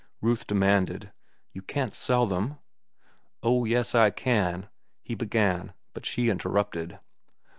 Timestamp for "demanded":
0.47-1.11